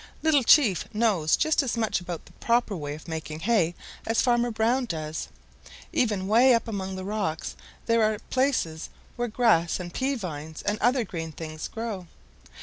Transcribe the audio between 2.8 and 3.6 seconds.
of making